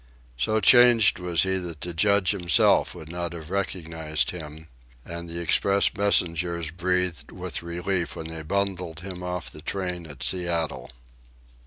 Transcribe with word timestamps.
So 0.35 0.59
changed 0.59 1.19
was 1.19 1.43
he 1.43 1.57
that 1.57 1.81
the 1.81 1.93
Judge 1.93 2.31
himself 2.31 2.95
would 2.95 3.07
not 3.11 3.33
have 3.33 3.51
recognized 3.51 4.31
him; 4.31 4.67
and 5.05 5.29
the 5.29 5.39
express 5.39 5.93
messengers 5.95 6.71
breathed 6.71 7.31
with 7.31 7.61
relief 7.61 8.15
when 8.15 8.25
they 8.25 8.41
bundled 8.41 9.01
him 9.01 9.21
off 9.21 9.51
the 9.51 9.61
train 9.61 10.07
at 10.07 10.23
Seattle. 10.23 10.89